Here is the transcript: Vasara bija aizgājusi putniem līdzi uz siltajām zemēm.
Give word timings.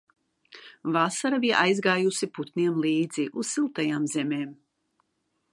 Vasara 0.95 1.39
bija 1.43 1.59
aizgājusi 1.65 2.31
putniem 2.39 2.83
līdzi 2.87 3.29
uz 3.43 3.47
siltajām 3.55 4.11
zemēm. 4.17 4.61